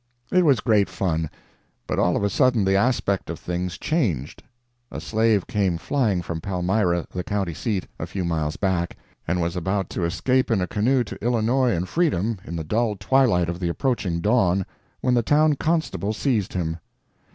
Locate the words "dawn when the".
14.21-15.21